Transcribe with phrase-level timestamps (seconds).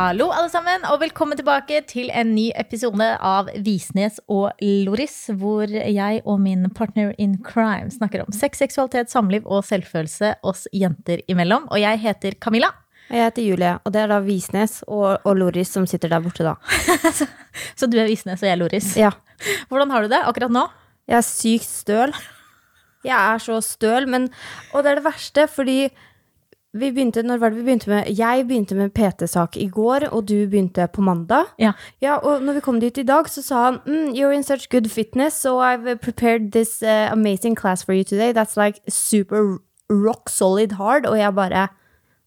[0.00, 5.68] Hallo, alle sammen, og velkommen tilbake til en ny episode av Visnes og Loris, hvor
[5.68, 11.20] jeg og min partner in crime snakker om sex, seksualitet, samliv og selvfølelse oss jenter
[11.28, 11.68] imellom.
[11.68, 12.72] Og jeg heter Camilla.
[13.10, 16.48] Jeg heter Julie, og det er da Visnes og, og Loris som sitter der borte,
[16.48, 16.56] da.
[17.78, 18.94] Så du er Visnes, og jeg er Loris.
[18.96, 19.12] Ja.
[19.68, 20.64] Hvordan har du det akkurat nå?
[21.12, 22.16] Jeg er sykt støl.
[23.04, 24.30] Jeg er så støl, men
[24.72, 25.90] Og det er det verste, fordi
[26.72, 30.28] vi begynte, når var det vi begynte med Jeg begynte med PT-sak i går, og
[30.28, 31.50] du begynte på mandag.
[31.58, 31.72] Ja.
[32.00, 34.68] Ja, og når vi kom dit i dag, så sa han mm, You're in such
[34.70, 38.32] good fitness, so I've prepared this uh, amazing class for you today.
[38.32, 39.58] That's like super
[39.90, 41.06] rock solid hard.
[41.06, 41.68] Og jeg bare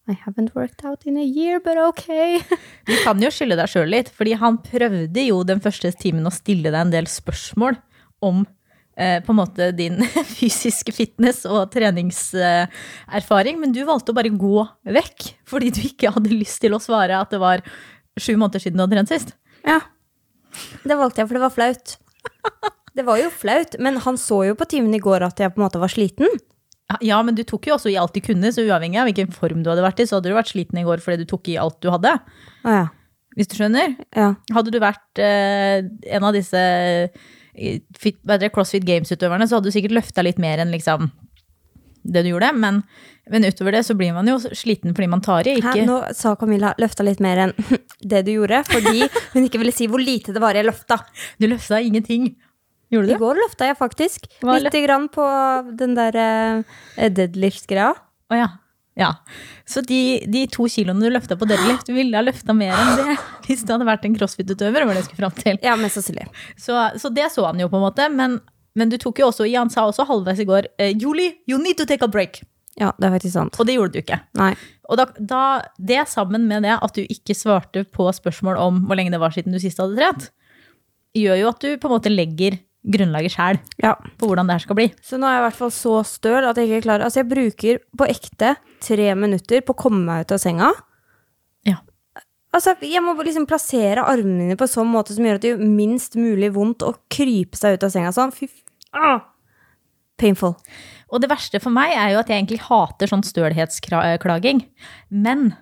[0.07, 2.41] I haven't worked out in a year, but okay.
[2.87, 6.35] Du kan jo skylde deg sjøl litt, fordi han prøvde jo den første timen å
[6.35, 7.79] stille deg en del spørsmål
[8.19, 8.43] om
[8.93, 10.03] på en måte din
[10.37, 16.29] fysiske fitness og treningserfaring, men du valgte å bare gå vekk fordi du ikke hadde
[16.33, 17.65] lyst til å svare at det var
[18.19, 19.35] sju måneder siden du hadde trent sist.
[19.65, 19.79] Ja.
[20.85, 21.95] Det valgte jeg, for det var flaut.
[22.93, 25.61] Det var jo flaut, men han så jo på timen i går at jeg på
[25.61, 26.29] en måte var sliten.
[27.01, 29.63] Ja, men du tok jo også i alt du kunne, så uavhengig av hvilken form
[29.63, 31.57] du hadde vært i, så hadde du vært sliten i går fordi du tok i
[31.57, 32.11] alt du hadde.
[32.61, 32.83] Ah, ja.
[33.33, 33.95] Hvis du skjønner?
[34.13, 34.33] Ja.
[34.53, 35.81] Hadde du vært eh,
[36.13, 37.23] en av disse eh,
[37.99, 38.19] fit,
[38.53, 41.11] CrossFit Games-utøverne, så hadde du sikkert løfta litt mer enn liksom
[42.03, 42.51] det du gjorde.
[42.59, 42.81] Men,
[43.31, 45.57] men utover det så blir man jo sliten fordi man tar i.
[45.63, 47.53] Hæ, nå sa Camilla løfta litt mer enn
[48.13, 50.99] det du gjorde, fordi hun ikke ville si hvor lite det var jeg løfta.
[51.39, 52.33] Du løfta ingenting.
[52.93, 54.27] Gjorde I går løfta jeg faktisk.
[54.45, 55.23] Lite grann på
[55.79, 57.93] den der eh, deadlift-greia.
[58.29, 58.51] Å ja.
[58.99, 59.09] Ja.
[59.65, 62.95] Så de, de to kiloene du løfta på deadlift, du ville ha løfta mer enn
[62.99, 63.17] det
[63.47, 64.85] hvis du hadde vært en crossfit-utøver.
[64.85, 65.61] var det jeg skulle frem til.
[65.65, 66.27] Ja, mest sannsynlig.
[66.59, 68.07] Så, så det så han jo, på en måte.
[68.13, 68.37] Men,
[68.77, 71.79] men du tok jo også Jan sa også halvveis i går eh, Julie, you need
[71.81, 72.43] to take a break.
[72.79, 73.57] Ja, det er faktisk sant.
[73.61, 74.19] Og det gjorde du ikke.
[74.37, 74.53] Nei.
[74.89, 75.41] Og da, da,
[75.77, 79.33] det sammen med det at du ikke svarte på spørsmål om hvor lenge det var
[79.33, 80.29] siden du sist hadde trent,
[81.17, 83.93] gjør jo at du på en måte legger grunnlaget sjæl Ja.
[84.19, 84.87] på hvordan det her skal bli.
[85.01, 87.29] Så nå er jeg i hvert fall så støl at jeg ikke klarer Altså, jeg
[87.31, 90.71] bruker på ekte tre minutter på å komme meg ut av senga.
[91.65, 91.77] Ja.
[92.53, 95.63] Altså, jeg må liksom plassere armene mine på sånn måte som gjør at det gjør
[95.77, 98.33] minst mulig vondt å krype seg ut av senga sånn.
[98.35, 98.49] Fy.
[98.93, 99.21] Ah.
[100.17, 100.53] Painful.
[101.09, 104.65] Og det verste for meg er jo at jeg egentlig hater sånn stølhetsklaging.
[105.09, 105.55] Men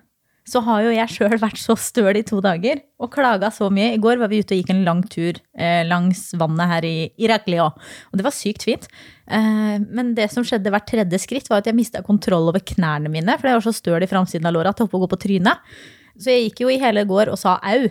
[0.48, 3.92] så har jo jeg sjøl vært så støl i to dager og klaga så mye.
[3.94, 6.94] I går var vi ute og gikk en lang tur eh, langs vannet her i
[7.22, 7.68] Iraklia.
[8.10, 8.88] Og det var sykt fint.
[9.30, 13.12] Eh, men det som skjedde hvert tredje skritt, var at jeg mista kontroll over knærne
[13.12, 13.38] mine.
[13.38, 15.12] For jeg var så støl i framsiden av låra at jeg holdt på å gå
[15.14, 15.76] på trynet.
[16.18, 17.86] Så jeg gikk jo i hele går og sa au.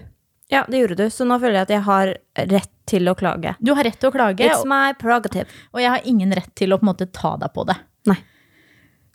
[0.51, 1.05] Ja, det gjorde du.
[1.13, 2.11] Så nå føler jeg at jeg har
[2.51, 3.55] rett til å klage.
[3.63, 5.47] Du har rett til å klage, It's my prerogative.
[5.71, 7.77] og jeg har ingen rett til å på en måte ta deg på det.
[8.11, 8.17] Nei.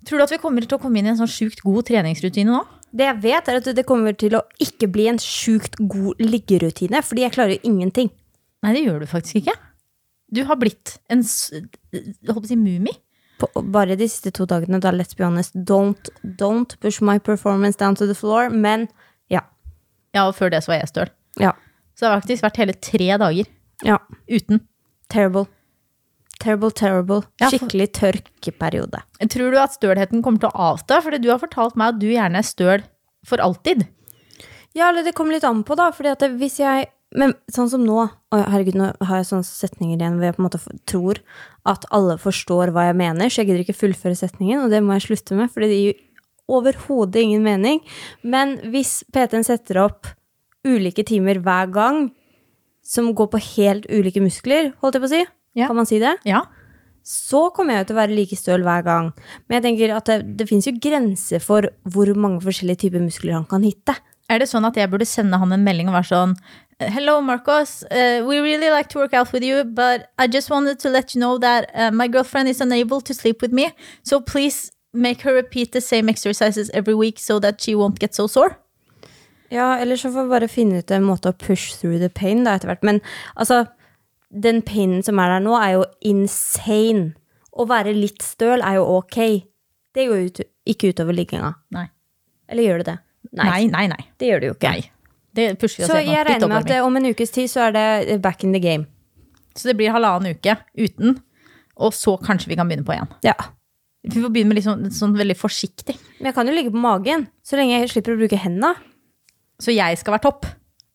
[0.06, 2.48] Tror du at vi kommer til å komme inn i en sånn sjukt god treningsrutine
[2.48, 2.62] nå?
[2.94, 7.02] Det jeg vet, er at det kommer til å ikke bli en sjukt god liggerutine,
[7.04, 8.12] fordi jeg klarer jo ingenting.
[8.64, 9.56] Nei, det gjør du faktisk ikke.
[10.32, 12.96] Du har blitt en holdt på å si mumie.
[13.54, 17.94] bare de siste to dagene, da let's be honest, don't, don't push my performance down
[17.94, 18.88] to the floor, men
[19.28, 19.42] ja.
[20.14, 21.12] Ja, og før det så var jeg støl.
[21.40, 21.52] Ja.
[21.94, 23.50] Så det har faktisk vært hele tre dager
[23.84, 23.98] ja.
[24.28, 24.62] uten.
[25.12, 25.46] Terrible.
[26.42, 27.22] Terrible, terrible.
[27.40, 29.00] Skikkelig tørkeperiode.
[29.32, 31.00] Tror du at stølheten kommer til å avta?
[31.04, 32.84] Fordi du har fortalt meg at du gjerne er støl
[33.26, 33.86] for alltid.
[34.76, 37.84] Ja, eller det kommer litt an på, da, fordi at hvis jeg Men sånn som
[37.86, 40.58] nå Å, herregud, nå har jeg sånne setninger igjen hvor jeg på en måte
[40.90, 41.20] tror
[41.70, 44.96] at alle forstår hva jeg mener, så jeg gidder ikke fullføre setningen, og det må
[44.96, 46.02] jeg slutte med, fordi det gir
[46.58, 47.80] overhodet ingen mening.
[48.26, 50.10] Men hvis PT-en setter opp
[50.66, 52.10] ulike timer hver gang,
[52.86, 55.22] som går på helt ulike muskler, holdt jeg på å si,
[55.56, 55.66] Ja.
[55.70, 56.18] kan man si det?
[56.28, 56.44] Ja.
[57.06, 59.12] så kommer jeg jo til å være like støl hver gang.
[59.46, 63.36] Men jeg tenker at det, det fins jo grenser for hvor mange forskjellige typer muskler
[63.38, 63.94] han kan hitte.
[64.28, 66.34] Er det sånn at jeg burde sende han en melding og være sånn
[66.78, 67.84] Hello, Marcos.
[67.84, 71.14] Uh, we really like to work out with you, but I just wanted to let
[71.14, 73.70] you know that uh, my girlfriend is unable to sleep with me.
[74.02, 78.14] So please make her repeat the same exercises every week so that she won't get
[78.14, 78.58] so sore.
[79.48, 82.44] Ja, eller så får vi bare finne ut en måte å push through the pain
[82.44, 82.82] da etter hvert.
[82.84, 83.00] Men
[83.36, 83.64] altså,
[84.42, 87.14] den painen som er der nå, er jo insane.
[87.56, 89.18] Å være litt støl er jo ok.
[89.96, 91.54] Det går ut, ikke utover ligginga.
[91.72, 91.86] Nei.
[92.52, 92.96] Eller gjør det det?
[93.40, 94.02] Nei, nei, nei.
[94.20, 94.72] Det gjør det jo ikke.
[94.76, 94.90] Nei.
[95.36, 96.12] Det pusher vi oss Så gjennom.
[96.14, 98.60] jeg regner med at det, om en ukes tid så er det back in the
[98.62, 98.86] game.
[99.56, 101.16] Så det blir halvannen uke uten,
[101.80, 103.08] og så kanskje vi kan begynne på igjen.
[103.24, 103.34] Ja.
[104.06, 105.96] Vi får begynne med litt sånn, sånn veldig forsiktig.
[106.20, 108.76] Men jeg kan jo ligge på magen, så lenge jeg slipper å bruke hendene.
[109.60, 110.46] Så jeg skal være topp.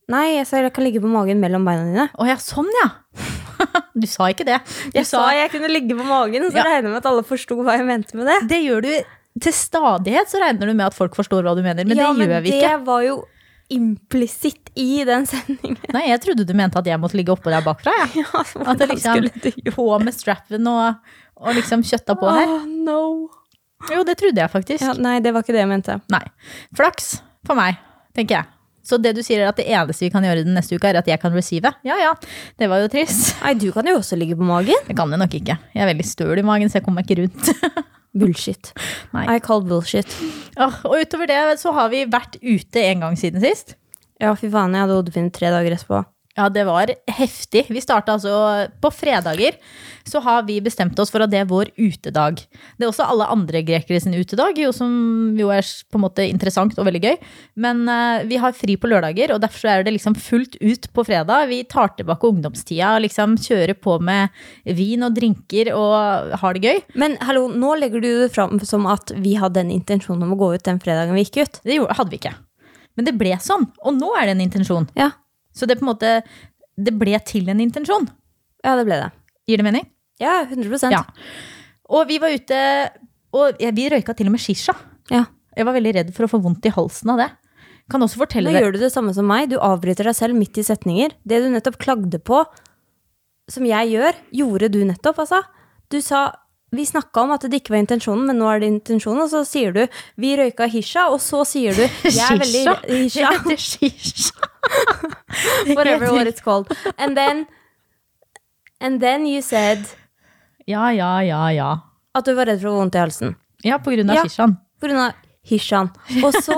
[0.10, 2.08] Nei, jeg sa jeg kan ligge på magen mellom beina dine.
[2.18, 2.90] Å ja, sånn ja.
[3.94, 4.58] Du sa ikke det.
[4.92, 6.64] Du Jeg sa jeg kunne ligge på magen, så Ja.
[6.66, 8.40] regner jeg med at alle forsto hva jeg mente med det.
[8.50, 8.92] Det gjør du
[9.42, 11.86] til stadighet, så regner du med at folk forstår hva du mener.
[11.88, 12.62] Men ja, det gjør vi ikke.
[12.66, 13.16] Ja, men det var jo
[13.72, 15.78] implisitt i den sendingen.
[15.96, 17.94] Nei, jeg trodde du mente at jeg måtte ligge oppå deg bakfra.
[18.20, 18.26] Ja.
[18.34, 19.30] Ja, At jeg liksom
[19.78, 22.52] på med strappen og, og liksom kjøtta på her.
[22.58, 23.30] Åh, no.
[23.90, 24.84] Jo, det trodde jeg faktisk.
[24.84, 25.96] Ja, nei, det var ikke det jeg mente.
[26.14, 26.26] Nei.
[26.78, 27.16] Flaks
[27.48, 27.80] for meg,
[28.18, 28.52] tenker jeg.
[28.84, 31.02] Så det du sier er at det eneste vi kan gjøre den neste uka, er
[31.02, 31.72] at jeg kan receive?
[31.88, 32.12] Ja ja,
[32.60, 33.36] det var jo trist.
[33.44, 34.78] Nei, du kan jo også ligge på magen.
[34.88, 35.58] Det kan jeg nok ikke.
[35.76, 37.52] Jeg er veldig støl i magen, så jeg kommer meg ikke rundt.
[38.22, 38.74] Bullshit.
[39.16, 39.24] Nei.
[39.38, 40.18] I call bullshit.
[40.60, 43.78] Oh, og utover det så har vi vært ute en gang siden sist.
[44.20, 46.02] Ja, fy faen, jeg hadde hodepine tre dager etterpå.
[46.38, 47.66] Ja, det var heftig.
[47.68, 49.58] Vi starta altså på fredager.
[50.08, 52.40] Så har vi bestemt oss for at det er vår utedag.
[52.80, 54.92] Det er også alle andre grekere sin utedag, jo, som
[55.38, 57.18] jo er på en måte interessant og veldig gøy.
[57.62, 61.06] Men uh, vi har fri på lørdager, og derfor er det liksom fullt ut på
[61.08, 61.50] fredag.
[61.52, 64.32] Vi tar tilbake ungdomstida og liksom kjører på med
[64.66, 66.80] vin og drinker og har det gøy.
[67.02, 70.40] Men hallo, nå legger du det fram som at vi hadde en intensjon om å
[70.40, 71.62] gå ut den fredagen vi gikk ut.
[71.68, 72.38] Det hadde vi ikke.
[73.00, 74.88] Men det ble sånn, og nå er det en intensjon.
[74.98, 75.12] Ja,
[75.54, 76.12] Så det på en måte
[76.82, 78.08] Det ble til en intensjon.
[78.64, 79.12] ja det ble det.
[79.48, 79.86] Gir det mening?
[80.22, 81.04] Ja, 100 Ja.
[81.90, 82.58] Og vi var ute,
[83.34, 84.74] og vi røyka til og med shisha.
[85.12, 85.26] ja.
[85.58, 87.30] Jeg var veldig redd for å få vondt i halsen av det.
[87.92, 88.62] Kan også fortelle Nå det.
[88.64, 89.50] gjør du det samme som meg.
[89.50, 91.12] Du avbryter deg selv midt i setninger.
[91.28, 92.46] Det du nettopp klagde på,
[93.52, 95.42] som jeg gjør, gjorde du nettopp, altså.
[95.92, 96.32] Du sa
[96.72, 99.22] vi snakka om at det ikke var intensjonen, men nå er det intensjonen.
[99.26, 99.82] Og så sier du
[100.18, 103.32] 'vi røyka hisha', og så sier du 'jeg er veldig hisha'.
[103.44, 104.34] Det heter shisha.
[105.76, 106.68] Whatever what it's called.
[106.98, 107.48] And then,
[108.80, 109.86] and then you said
[110.68, 111.76] Ja, ja, ja, ja.
[112.16, 113.36] at du var redd for å få vondt i halsen.
[113.64, 114.24] Ja, på grunn av Ja.
[114.24, 114.58] shishaen.
[114.80, 115.14] På grunn av
[115.44, 115.90] hishaen.
[116.24, 116.56] Og så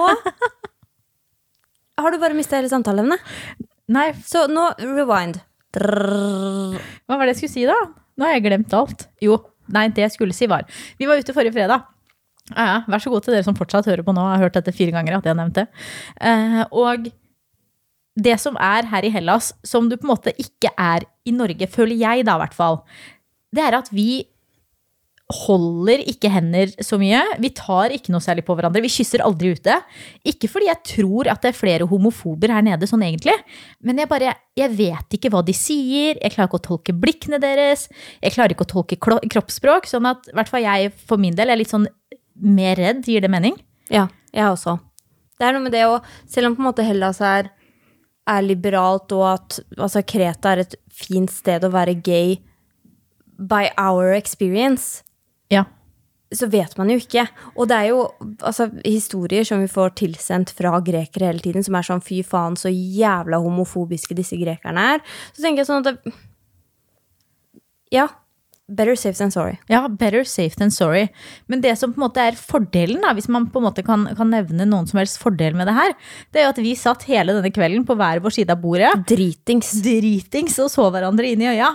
[1.98, 3.20] har du bare mista hele samtaleevnet.
[3.90, 5.42] Nei, Så nå rewind.
[5.74, 7.76] Hva var det jeg skulle si da?
[8.18, 9.08] Nå har jeg glemt alt.
[9.22, 9.40] Jo,
[9.76, 10.68] nei, det jeg skulle si var
[11.00, 11.90] Vi var ute forrige fredag.
[12.52, 14.24] Ja, ja, vær så god til dere som fortsatt hører på nå.
[14.28, 15.68] Jeg har hørt dette fire ganger at jeg har nevnt det.
[16.20, 17.08] Eh, og
[18.20, 21.70] det som er her i Hellas, som du på en måte ikke er i Norge,
[21.72, 22.82] føler jeg da i hvert fall,
[23.54, 24.26] det er at vi
[25.32, 27.22] holder ikke hender så mye.
[27.42, 28.84] Vi tar ikke noe særlig på hverandre.
[28.84, 29.78] Vi kysser aldri ute.
[30.28, 33.36] Ikke fordi jeg tror at det er flere homofober her nede, sånn egentlig,
[33.82, 36.20] men jeg bare Jeg vet ikke hva de sier.
[36.22, 37.88] Jeg klarer ikke å tolke blikkene deres.
[38.22, 39.88] Jeg klarer ikke å tolke kroppsspråk.
[39.90, 41.88] Sånn at i hvert fall jeg for min del er litt sånn
[42.38, 43.02] mer redd.
[43.10, 43.58] Gir det mening?
[43.90, 44.78] Ja, jeg også.
[45.40, 45.98] Det er noe med det å
[46.30, 47.50] Selv om på en måte Hellas er,
[48.30, 52.38] er liberalt, og at altså, Kreta er et fint sted å være gay
[53.42, 55.02] by our experience,
[55.52, 55.66] Ja.
[56.34, 57.28] så vet man jo ikke.
[57.56, 58.00] Og det er jo
[58.42, 62.56] altså, historier som vi får tilsendt fra grekere hele tiden, som er sånn fy faen,
[62.58, 65.04] så jævla homofobiske disse grekerne er.
[65.36, 66.14] Så tenker jeg sånn at det,
[67.94, 68.08] Ja.
[68.70, 69.58] Better safe than sorry.
[69.70, 71.10] Ja, better safe than sorry.
[71.52, 74.08] Men det som på en måte er fordelen, da, hvis man på en måte kan,
[74.16, 75.92] kan nevne noen som helst fordel med det her,
[76.32, 78.94] det er jo at vi satt hele denne kvelden på hver vår side av bordet,
[79.12, 79.76] Dritings.
[79.84, 81.70] dritings og så hverandre inn i øya.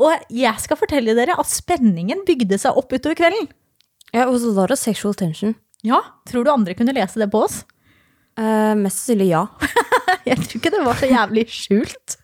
[0.00, 3.48] Og jeg skal fortelle dere at spenningen bygde seg opp utover kvelden.
[4.14, 5.56] Ja, og så var det sexual tension.
[5.86, 7.62] Ja, tror du andre kunne lese det på oss?
[8.38, 9.44] Uh, mest sannsynlig ja.
[10.28, 12.18] Jeg tror ikke det var så jævlig skjult.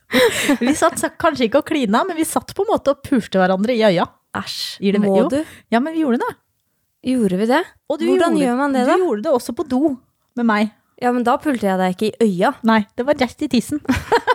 [0.61, 3.75] Vi satt kanskje ikke og klina, men vi satt på en måte og pulte hverandre
[3.75, 4.07] i øya.
[4.35, 4.83] Æsj.
[5.03, 5.29] Må jo.
[5.33, 5.41] du?
[5.73, 6.33] Ja, men vi gjorde det.
[7.15, 7.63] Gjorde vi det?
[7.91, 8.97] Hvordan gjorde, gjør man det, da?
[8.97, 9.83] Du gjorde det også på do
[10.39, 10.73] med meg.
[11.03, 12.55] Ja, men da pulte jeg deg ikke i øya.
[12.67, 13.83] Nei, det var rett i tissen.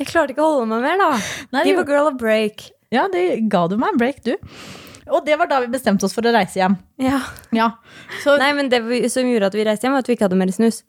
[0.00, 1.10] Jeg klarte ikke å holde meg mer, da.
[1.54, 2.70] Nei, Give a girl a break.
[2.94, 4.34] Ja, det ga du meg en break, du.
[5.12, 6.74] Og det var da vi bestemte oss for å reise hjem.
[7.02, 7.20] Ja.
[7.54, 7.70] Ja,
[8.22, 10.26] så Nei, men det vi- som gjorde at vi reiste hjem, var at vi ikke
[10.28, 10.82] hadde mer snus.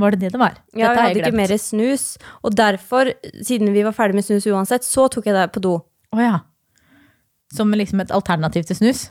[0.00, 0.54] var det det det var.
[0.74, 3.12] Ja, Dette vi hadde ikke mer snus, og derfor,
[3.44, 5.74] siden vi var ferdig med snus uansett, så tok jeg det på do.
[6.14, 6.38] Oh, ja.
[7.52, 9.10] Som liksom et alternativ til snus?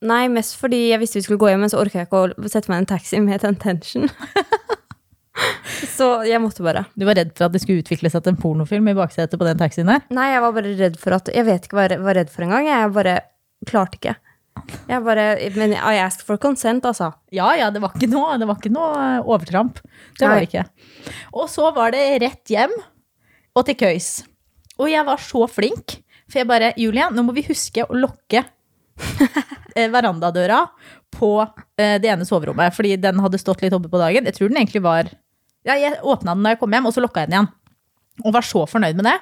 [0.00, 2.48] Nei, mest fordi jeg visste vi skulle gå hjem, men så orka jeg ikke å
[2.48, 4.08] sette meg i en taxi med den tension.
[5.96, 6.84] så jeg måtte bare.
[6.98, 9.46] Du var redd for at det skulle utvikle seg til en pornofilm i baksetet på
[9.48, 10.04] den taxien der?
[10.14, 12.46] Nei, jeg var bare redd for at Jeg vet ikke hva jeg var redd for
[12.46, 12.68] engang.
[12.70, 13.14] Jeg bare
[13.68, 14.16] klarte ikke.
[14.88, 17.12] Jeg bare Men I asked for consent, altså.
[17.34, 19.80] Ja, ja, det var ikke noe, det var ikke noe eh, overtramp.
[20.18, 20.66] Det var det ikke.
[21.34, 22.74] Og så var det rett hjem
[23.58, 24.10] og til køys.
[24.78, 28.44] Og jeg var så flink, for jeg bare Julia, nå må vi huske å lukke
[29.74, 30.64] eh, verandadøra
[31.14, 34.28] på eh, det ene soverommet, fordi den hadde stått litt oppe på dagen.
[34.28, 35.10] Jeg tror den egentlig var
[35.66, 37.50] jeg åpna den da jeg kom hjem, og så lukka jeg den igjen.
[38.24, 39.16] Og var så fornøyd med det.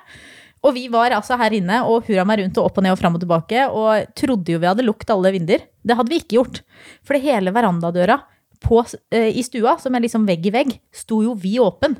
[0.66, 3.00] Og vi var altså her inne og hurra meg rundt og opp og ned og
[3.00, 5.66] fram og tilbake og trodde jo vi hadde lukket alle vinduer.
[5.86, 6.62] Det hadde vi ikke gjort.
[7.06, 8.18] For hele verandadøra
[8.64, 8.80] på,
[9.12, 11.98] eh, i stua, som er liksom vegg i vegg, sto jo vi åpen.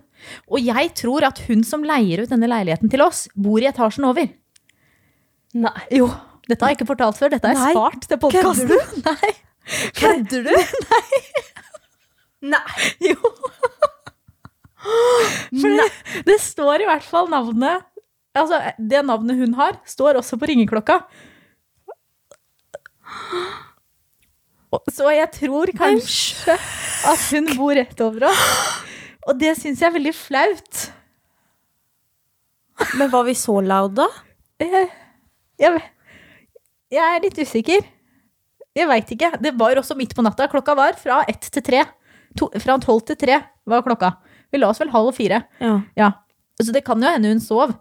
[0.49, 4.09] Og jeg tror at hun som leier ut denne leiligheten til oss, bor i etasjen
[4.09, 4.31] over.
[5.55, 5.83] Nei.
[5.95, 6.09] Jo,
[6.49, 7.37] dette har jeg ikke fortalt før.
[7.37, 8.73] Dette har jeg spart til podkasten.
[9.09, 9.33] Nei.
[10.01, 10.55] Kødder du?
[10.91, 11.23] Nei.
[12.57, 12.91] Nei.
[13.13, 13.93] Jo.
[15.61, 15.87] For det,
[16.27, 17.85] det står i hvert fall navnet
[18.37, 20.99] Altså, det navnet hun har, står også på ringeklokka.
[24.93, 26.57] Så jeg tror kanskje
[27.09, 28.43] at hun bor rett over oss.
[29.27, 30.83] Og det syns jeg er veldig flaut.
[33.01, 34.07] Men var vi så loud, da?
[34.61, 34.89] Jeg,
[35.61, 35.83] jeg,
[36.93, 37.89] jeg er litt usikker.
[38.77, 39.33] Jeg veit ikke.
[39.41, 40.49] Det var også midt på natta.
[40.53, 41.87] Klokka var fra ett til tre.
[42.37, 44.13] To, fra tolv til tre var klokka.
[44.53, 45.43] Vi la oss vel halv fire.
[45.61, 45.81] Ja.
[45.99, 46.11] Ja.
[46.63, 47.75] Så det kan jo hende hun sov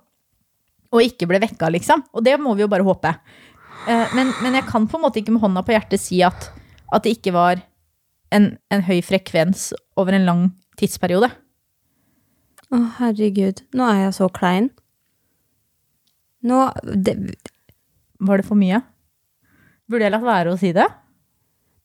[0.96, 2.04] og ikke ble vekka, liksom.
[2.16, 3.12] Og det må vi jo bare håpe.
[3.88, 6.50] Eh, Men, men jeg kan på en måte ikke med hånda på hjertet si at,
[6.94, 7.60] at det ikke var
[8.32, 10.44] en, en høy frekvens over en lang
[10.80, 11.30] tidsperiode.
[12.72, 13.62] Å, herregud.
[13.76, 14.70] Nå er jeg så klein.
[16.46, 17.16] Nå det,
[18.20, 18.80] Var det for mye?
[19.90, 20.86] Burde jeg latt være å si det?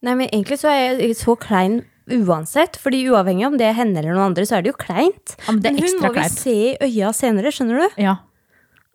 [0.07, 1.81] Nei, men egentlig så er jeg så klein
[2.11, 2.77] uansett.
[2.81, 5.37] Fordi uavhengig om det er henne eller noen andre, så er det jo kleint.
[5.47, 6.39] Ja, men det Men hun må vi kleint.
[6.43, 8.03] se i øya senere, skjønner du?
[8.03, 8.17] Ja.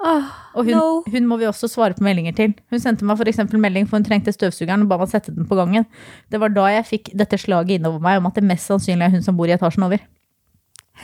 [0.06, 0.26] Oh,
[0.60, 0.88] Og hun, no.
[1.08, 2.54] hun må vi også svare på meldinger til.
[2.70, 5.56] Hun sendte meg eksempel melding for hun trengte støvsugeren og ba meg sette den på
[5.56, 5.86] gangen.
[6.30, 9.16] Det var da jeg fikk dette slaget innover meg om at det mest sannsynlig er
[9.16, 10.04] hun som bor i etasjen over.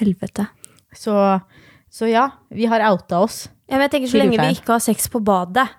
[0.02, 0.48] Helvete.
[0.94, 1.16] Så,
[1.90, 3.46] så ja, vi har outa oss.
[3.72, 5.70] Ja, men jeg tenker Så lenge vi ikke har sex på badet.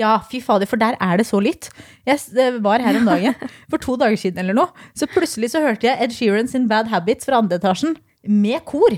[0.00, 1.68] Ja, fy fader, for der er det så lytt.
[2.08, 3.36] Jeg var her om dagen,
[3.70, 4.72] for to dager siden eller noe.
[4.96, 8.96] Så plutselig så hørte jeg Ed Sheeran sin Bad Habits fra andre etasjen med kor.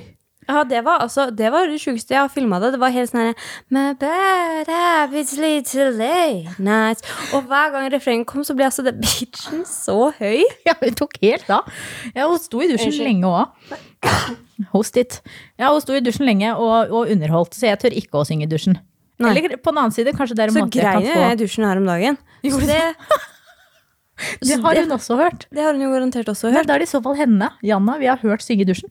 [0.49, 2.73] Ja, det var altså Det var det sjukeste jeg har filma det.
[2.75, 3.31] Det var helt sånn
[3.71, 7.05] My bad habits lead to late nights.
[7.33, 10.43] Og hver gang refrenget kom, så ble altså den bitchen så høy.
[10.67, 11.71] Ja, hun tok helt av.
[12.15, 13.07] Ja, hun sto i dusjen Unnskyld.
[13.07, 14.35] lenge òg.
[14.75, 15.21] Host it.
[15.59, 18.49] Ja, hun sto i dusjen lenge og, og underholdt, så jeg tør ikke å synge
[18.49, 18.79] i dusjen.
[19.23, 19.33] Nei.
[19.39, 21.07] Eller på den annen side, kanskje det er en Så måte jeg grein få.
[21.09, 22.19] jeg greier i dusjen her om dagen.
[22.47, 22.81] Gjorde Så det,
[24.53, 25.47] Det har hun også hørt.
[25.51, 26.63] det har hun jo garantert også hørt.
[26.63, 28.91] Men da er det i så fall henne, Janna, vi har hørt synge i dusjen.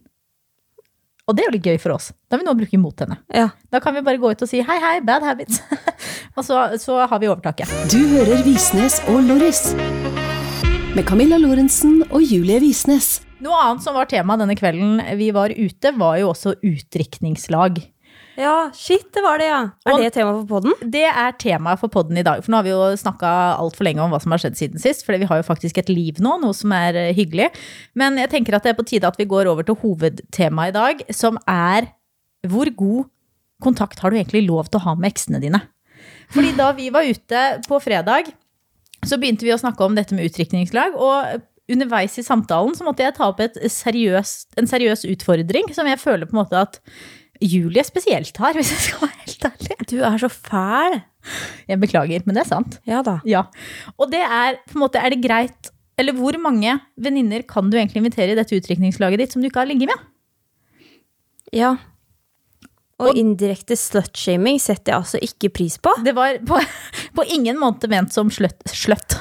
[1.30, 2.10] Og det er jo litt gøy for oss.
[2.28, 3.16] Da vil vi nå bruke imot henne.
[3.32, 3.46] Ja.
[3.72, 5.62] Da kan vi bare gå ut og si hei, hei, bad habits.
[6.36, 7.70] og så, så har vi overtaket.
[7.94, 9.70] Du hører Visnes og Loris.
[10.98, 13.22] Med Camilla Lorentzen og Julie Visnes.
[13.42, 17.80] Noe annet som var tema denne kvelden vi var ute, var jo også utdrikningslag.
[18.40, 19.62] Ja, shit, det var det, ja.
[19.86, 20.74] Er Og- det tema for podden?
[20.92, 22.44] Det er temaet for podden i dag.
[22.44, 25.06] For nå har vi jo snakka altfor lenge om hva som har skjedd siden sist.
[25.06, 27.50] For vi har jo faktisk et liv nå, noe som er eh, hyggelig.
[27.96, 30.78] Men jeg tenker at det er på tide at vi går over til hovedtemaet i
[30.78, 31.92] dag, som er
[32.48, 33.06] hvor god
[33.62, 35.62] kontakt har du egentlig lov til å ha med eksene dine?
[36.34, 38.32] Fordi da vi var ute på fredag,
[39.06, 40.96] så begynte vi å snakke om dette med utdrikningslag.
[40.96, 45.88] Og underveis i samtalen så måtte jeg ta opp et seriøst, en seriøs utfordring som
[45.88, 46.80] jeg føler på en måte at
[47.42, 49.78] Julie spesielt har, hvis jeg skal være helt ærlig.
[49.92, 51.02] Du er så fæl.
[51.70, 52.80] Jeg beklager, men det er sant.
[52.90, 53.20] Ja da.
[53.28, 53.46] Ja.
[53.98, 55.70] Og det er på en måte, er det greit
[56.00, 59.62] Eller hvor mange venninner kan du egentlig invitere i dette utdrikningslaget ditt som du ikke
[59.62, 60.06] har ligget med?
[61.54, 61.76] Ja.
[63.02, 65.94] Og indirekte slutshaming setter jeg altså ikke pris på.
[66.06, 66.58] Det var på,
[67.18, 69.18] på ingen måte ment som sløtt Sløtt.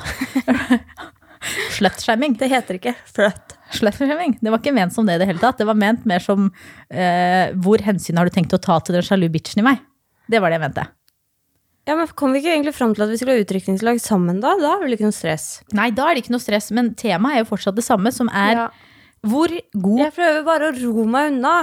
[1.77, 2.37] Slutshaming.
[2.41, 3.57] Det heter ikke fløtt.
[3.73, 4.39] Slutshaming.
[4.43, 5.59] Det var ikke ment som det i det hele tatt.
[5.61, 6.49] Det var ment mer som
[6.91, 9.83] eh, hvor hensyn har du tenkt å ta til den sjalu bitchen i meg?
[10.31, 10.87] Det var det jeg mente.
[11.89, 14.53] Ja, men Kom vi ikke egentlig fram til at vi skulle ha utdrikningslag sammen da?
[14.61, 15.47] Da er det ikke noe stress.
[15.75, 18.29] Nei, da er det ikke noe stress, men temaet er jo fortsatt det samme, som
[18.29, 18.67] er Ja.
[19.27, 21.55] hvor god Jeg prøver bare å ro meg unna.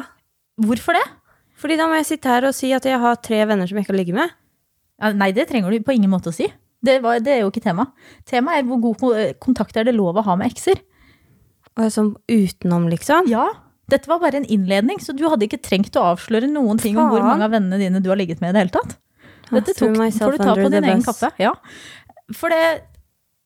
[0.59, 1.05] Hvorfor det?
[1.57, 3.85] Fordi da må jeg sitte her og si at jeg har tre venner som jeg
[3.85, 4.29] ikke kan ligge med.
[5.01, 6.47] Ja, nei, det trenger du på ingen måte å si.
[6.83, 7.87] Det, var, det er jo ikke tema.
[8.25, 10.81] Temaet er hvor god kontakt er det lov å ha med ekser.
[11.77, 13.27] Og sånn utenom, liksom.
[13.29, 13.45] Ja,
[13.91, 17.11] dette var bare en innledning, så du hadde ikke trengt å avsløre noen ting om
[17.11, 18.97] hvor mange av vennene dine du har ligget med i det hele tatt.
[19.47, 21.29] Dette tok, får du ta på din egen kappe.
[21.39, 21.53] Ja.
[22.35, 22.81] For det,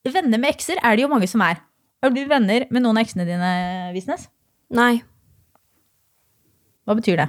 [0.09, 1.61] venner med ekser er det jo mange som er.
[2.01, 3.51] Er du venner med noen av eksene dine,
[3.93, 4.25] Visnes?
[4.73, 5.03] Nei.
[6.89, 7.27] Hva betyr det?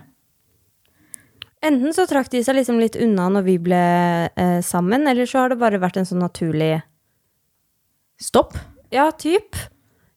[1.63, 3.83] Enten så trakk de seg liksom litt unna når vi ble
[4.33, 6.79] eh, sammen, eller så har det bare vært en sånn naturlig
[8.23, 8.55] Stopp.
[8.95, 9.59] Ja, typ.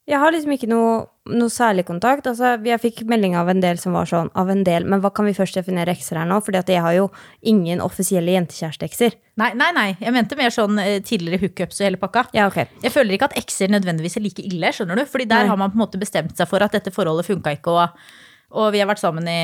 [0.05, 0.97] Jeg har liksom ikke noe,
[1.33, 2.27] noe særlig kontakt.
[2.29, 5.09] Altså, jeg fikk melding av en del som var sånn Av en del, men hva
[5.15, 6.37] kan vi først definere ekser her nå?
[6.45, 7.07] Fordi at jeg har jo
[7.41, 9.17] ingen offisielle jentekjæresteekser.
[9.41, 9.87] Nei, nei, nei.
[9.97, 12.27] Jeg mente mer sånn eh, tidligere hookups og hele pakka.
[12.37, 12.61] Ja, ok.
[12.85, 15.07] Jeg føler ikke at ekser nødvendigvis er like ille, skjønner du?
[15.09, 15.51] Fordi der Nei.
[15.53, 18.07] har man på en måte bestemt seg for at dette forholdet funka ikke, og,
[18.53, 19.39] og vi har vært sammen i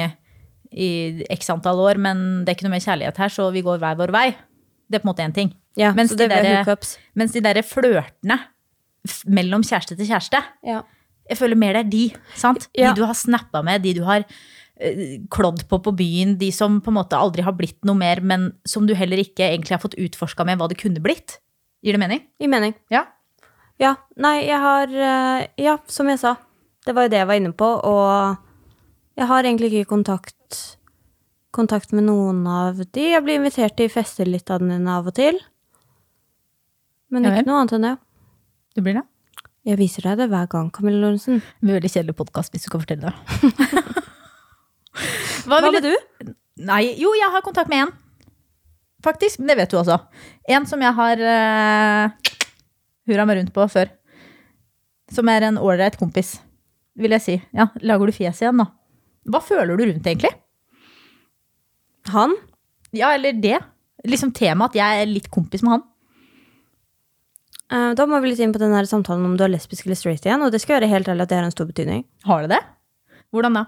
[0.72, 3.82] i x antall år, men det er ikke noe mer kjærlighet her, så vi går
[3.82, 4.28] hver vår vei.
[4.88, 5.52] Det er på en måte én ting.
[5.80, 6.64] Ja, Mens så de der-.
[7.16, 8.38] Mens de derre flørtene
[9.26, 10.82] mellom kjæreste til kjæreste, Ja.
[11.30, 12.04] jeg føler mer det er de,
[12.36, 12.68] sant?
[12.78, 12.92] Ja.
[12.94, 14.26] De du har snappa med, de du har
[14.80, 18.22] eh, klådd på på byen, de som på en måte aldri har blitt noe mer,
[18.22, 21.40] men som du heller ikke egentlig har fått utforska med hva det kunne blitt.
[21.84, 22.22] Gir det mening?
[22.40, 22.76] Gir mening.
[22.92, 23.06] Ja.
[23.82, 23.96] Ja.
[24.18, 26.36] Nei, jeg har eh, Ja, som jeg sa.
[26.86, 28.38] Det var jo det jeg var inne på, og
[29.18, 30.78] jeg har egentlig ikke kontakt
[31.52, 33.02] kontakt med noen av de.
[33.12, 35.38] Jeg blir invitert til fester litt av den av og til.
[37.12, 37.98] Men ikke noe annet enn det.
[38.72, 39.04] Du blir det?
[39.68, 41.42] Jeg viser deg det hver gang, Camilla Lorentzen.
[41.62, 43.16] Veldig kjedelig podkast hvis du kan fortelle det.
[45.46, 46.32] Hva, Hva ville du?
[46.66, 47.92] Nei, jo, jeg har kontakt med en.
[49.04, 49.98] Faktisk, men det vet du også.
[50.56, 52.32] En som jeg har uh,
[53.10, 53.92] hurra meg rundt på før.
[55.12, 56.38] Som er en ålreit kompis,
[56.96, 57.38] vil jeg si.
[57.58, 58.70] Ja, Lager du fjes igjen, da?
[59.28, 60.32] Hva føler du rundt, egentlig?
[62.16, 62.38] Han?
[62.96, 63.60] Ja, eller det.
[64.08, 65.90] Liksom temaet at jeg er litt kompis med han.
[67.72, 70.26] Eh, da må vi litt inn på den samtalen om du er lesbisk eller straight
[70.28, 72.04] igjen, og det skal være helt ærlig at det har en stor betydning.
[72.28, 72.62] Har det det?
[73.32, 73.66] Hvordan da?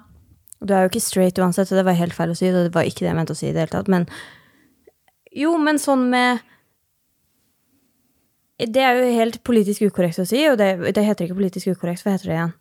[0.63, 2.73] Du er jo ikke straight uansett, og det var helt feil å si, og det
[2.75, 4.07] var ikke det jeg mente å si i det hele tatt, men
[5.33, 6.43] Jo, men sånn med
[8.59, 12.03] Det er jo helt politisk ukorrekt å si, og det, det heter ikke politisk ukorrekt,
[12.05, 12.53] hva heter det igjen?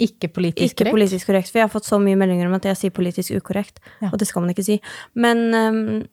[0.00, 0.94] Ikke politisk Ikke korrekt?
[0.96, 3.82] politisk korrekt, for jeg har fått så mye meldinger om at jeg sier politisk ukorrekt,
[4.00, 4.08] Ja.
[4.12, 4.78] og det skal man ikke si.
[5.14, 6.08] Men um,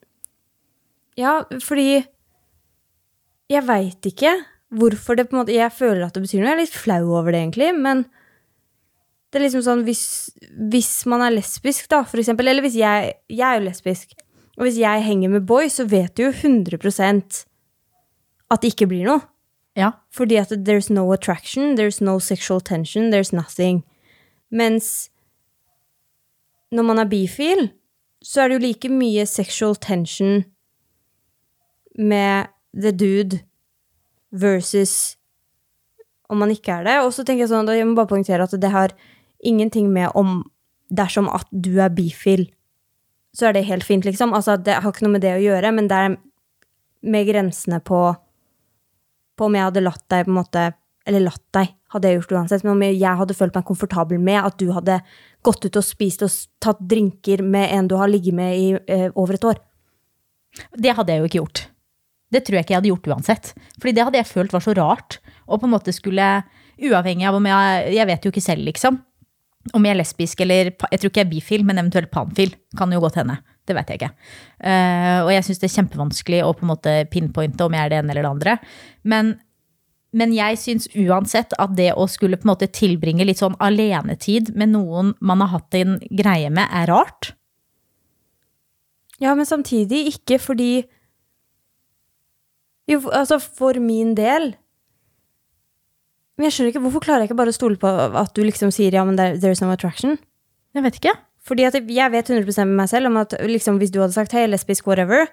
[1.17, 2.03] Ja, fordi
[3.51, 4.33] Jeg veit ikke
[4.75, 6.49] hvorfor det på en måte Jeg føler at det betyr noe.
[6.49, 8.05] Jeg er litt flau over det, egentlig, men
[9.31, 10.03] det er liksom sånn hvis,
[10.71, 14.15] hvis man er lesbisk, da, for eksempel, eller hvis jeg Jeg er jo lesbisk,
[14.57, 17.45] og hvis jeg henger med boys, så vet du jo 100
[18.47, 19.21] at det ikke blir noe.
[19.77, 19.91] Ja.
[20.09, 23.83] Fordi at there's no attraction, there's no sexual tension, there's nothing.
[24.49, 25.09] Mens
[26.71, 27.69] når man er bifil,
[28.23, 30.43] så er det jo like mye sexual tension
[31.97, 33.41] med the dude
[34.31, 35.17] versus
[36.27, 36.97] om man ikke er det.
[37.05, 38.93] Og så tenker jeg sånn, jeg må bare poengtere at det har
[39.45, 40.41] ingenting med om
[40.89, 42.47] dersom at du er bifil,
[43.35, 44.33] så er det helt fint, liksom.
[44.33, 46.15] Altså, det har ikke noe med det å gjøre, men det er
[47.07, 48.01] med grensene på
[49.37, 50.61] på om jeg hadde latt deg på en måte
[51.07, 52.63] Eller latt deg, hadde jeg gjort uansett.
[52.65, 54.97] Men om jeg hadde følt meg komfortabel med at du hadde
[55.47, 59.05] gått ut og spist og tatt drinker med en du har ligget med i eh,
[59.15, 59.61] over et år.
[60.75, 61.61] Det hadde jeg jo ikke gjort.
[62.33, 63.51] Det tror jeg ikke jeg hadde gjort uansett.
[63.79, 65.19] Fordi det hadde jeg følt var så rart.
[65.47, 66.25] Og på en måte skulle,
[66.77, 68.99] uavhengig av om jeg Jeg vet jo ikke selv, liksom.
[69.73, 72.53] Om jeg er lesbisk eller Jeg tror ikke jeg er bifil, men eventuelt panfil.
[72.77, 73.39] Kan jo godt hende.
[73.67, 74.13] Det vet jeg ikke.
[74.63, 77.91] Uh, og jeg syns det er kjempevanskelig å på en måte pinpointe om jeg er
[77.91, 78.53] det ene eller det andre.
[79.03, 79.33] Men,
[80.15, 84.53] men jeg syns uansett at det å skulle på en måte tilbringe litt sånn alenetid
[84.55, 87.33] med noen man har hatt en greie med, er rart.
[89.19, 90.85] Ja, men samtidig ikke fordi
[92.87, 94.53] Jo, altså, for min del
[96.37, 97.89] Men jeg skjønner ikke, hvorfor klarer jeg ikke bare å stole på
[98.21, 100.19] at du liksom sier ja, men there, there's no attraction?
[100.77, 101.15] Jeg vet ikke.
[101.47, 104.13] Fordi at jeg- jeg vet 100 med meg selv om at liksom, hvis du hadde
[104.13, 105.25] sagt hei, lesbisk, whatever,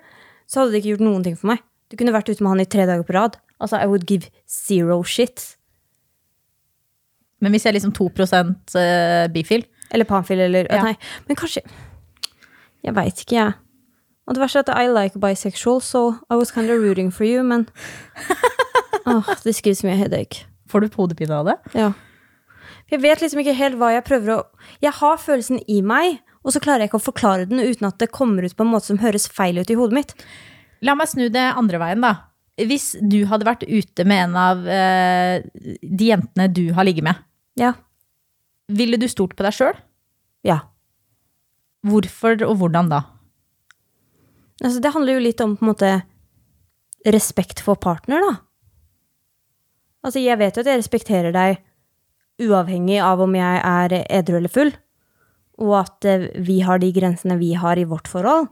[0.49, 1.59] så hadde det ikke gjort noen ting for meg.
[1.91, 3.37] Du kunne vært ute med han i tre dager på rad.
[3.61, 5.57] Altså, I would give zero shit.
[7.41, 8.09] Men hvis jeg er liksom 2
[8.81, 10.83] eh, bifil Eller panfil, eller Ja.
[10.83, 10.97] Nei,
[11.29, 11.61] men kanskje
[12.83, 13.55] Jeg veit ikke, jeg.
[14.27, 17.25] Og det verste er at I like bisexual, so I was kind of rooting for
[17.29, 17.67] you, men
[19.07, 20.47] Åh, this gives me a headache.
[20.69, 21.57] Får du hodepine av det?
[21.77, 21.91] Ja.
[22.91, 24.39] Jeg vet liksom ikke helt hva jeg prøver å
[24.85, 27.99] Jeg har følelsen i meg, og så klarer jeg ikke å forklare den uten at
[28.01, 30.15] det kommer ut på en måte som høres feil ut i hodet mitt.
[30.85, 32.15] La meg snu det andre veien, da.
[32.61, 35.41] Hvis du hadde vært ute med en av eh,
[35.83, 37.21] de jentene du har ligget med,
[37.61, 37.73] Ja.
[38.69, 39.77] ville du stolt på deg sjøl?
[40.47, 40.61] Ja.
[41.85, 43.03] Hvorfor og hvordan da?
[44.63, 45.93] Altså, det handler jo litt om på en måte
[47.05, 48.35] respekt for partner, da.
[50.05, 51.61] Altså, jeg vet jo at jeg respekterer deg
[52.45, 54.73] uavhengig av om jeg er edru eller full,
[55.63, 58.51] og at eh, vi har de grensene vi har i vårt forhold,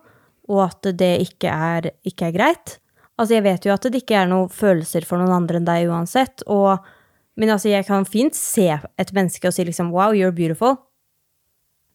[0.50, 2.76] og at det ikke er, ikke er greit.
[3.18, 5.90] Altså, jeg vet jo at det ikke er noen følelser for noen andre enn deg
[5.90, 6.82] uansett, og,
[7.38, 10.78] men altså, jeg kan fint se et menneske og si liksom, wow, you're beautiful.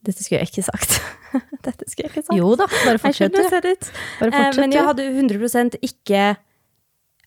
[0.06, 0.98] Dette skulle jeg ikke sagt.
[1.66, 2.36] Dette skulle jeg ikke sagt.
[2.38, 3.34] Jo da, bare fortsett.
[3.34, 3.42] du.
[3.50, 3.90] said it.
[4.22, 6.36] Eh, men jeg hadde 100 ikke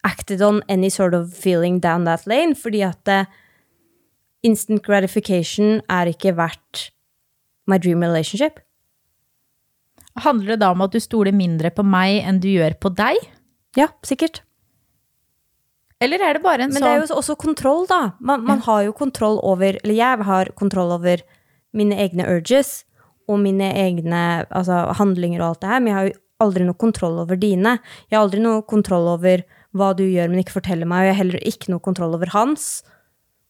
[0.02, 3.24] acted on any sort of feeling down that lane, fordi at eh,
[4.42, 6.88] instant gratification er ikke verdt
[7.70, 8.58] my dream relationship.
[10.22, 13.20] Handler det da om at du stoler mindre på meg enn du gjør på deg?
[13.78, 14.42] Ja, sikkert.
[16.02, 18.00] Eller er det bare en sånn Men det er sånn jo også kontroll, da.
[18.20, 21.22] Man, man har jo kontroll over Eller jeg har kontroll over
[21.72, 22.84] mine egne urges.
[23.30, 26.76] og mine egne altså, handlinger og alt det her, men jeg har jo aldri noe
[26.76, 27.76] kontroll over dine.
[28.10, 31.14] Jeg har aldri noe kontroll over hva du gjør, men ikke forteller meg, og jeg
[31.14, 32.82] har heller ikke noe kontroll over hans.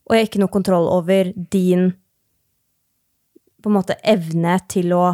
[0.04, 1.94] Og jeg har ikke noe kontroll over din
[3.62, 5.04] på en måte evne til å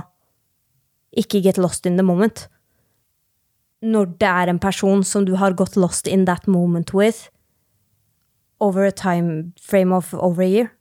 [1.18, 2.46] ikke get lost in the moment.
[3.84, 7.28] Når det er en person som du har gått lost in that moment with
[8.60, 10.72] over a time frame of over a year.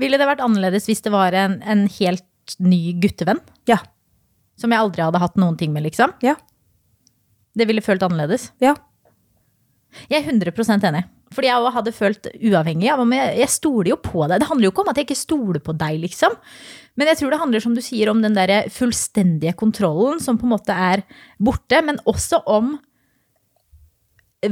[0.00, 3.42] Ville det vært annerledes hvis det var en, en helt ny guttevenn?
[3.68, 3.80] Ja.
[4.60, 6.14] Som jeg aldri hadde hatt noen ting med, liksom?
[6.24, 6.36] Ja.
[7.58, 8.50] Det ville følt annerledes?
[8.62, 8.74] Ja.
[10.08, 11.04] Jeg er 100 enig.
[11.32, 14.40] Fordi jeg òg hadde følt uavhengig av om jeg, jeg stoler jo på deg.
[14.40, 16.36] Det handler jo ikke om at jeg ikke stoler på deg, liksom.
[17.00, 20.48] Men jeg tror det handler som du sier, om den der fullstendige kontrollen som på
[20.48, 21.04] en måte er
[21.40, 21.80] borte.
[21.84, 22.74] Men også om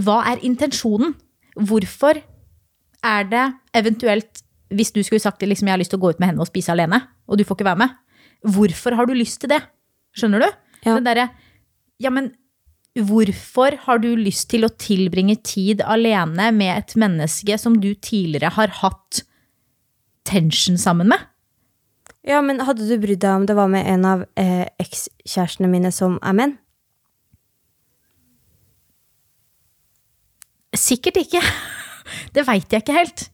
[0.01, 1.17] hva er intensjonen?
[1.59, 2.21] Hvorfor
[3.05, 6.21] er det eventuelt Hvis du skulle sagt liksom, jeg har lyst til å gå ut
[6.23, 7.97] med henne og spise alene, og du får ikke være med,
[8.47, 9.61] hvorfor har du lyst til det?
[10.17, 10.51] Skjønner du?
[10.85, 10.95] Ja.
[10.97, 11.31] Den derre
[12.01, 12.31] Ja, men
[12.97, 18.51] hvorfor har du lyst til å tilbringe tid alene med et menneske som du tidligere
[18.57, 19.23] har hatt
[20.27, 21.21] tension sammen med?
[22.27, 25.93] Ja, men hadde du brydd deg om det var med en av eh, ekskjærestene mine
[25.95, 26.57] som er menn?
[30.77, 31.43] Sikkert ikke.
[32.35, 33.29] Det veit jeg ikke helt.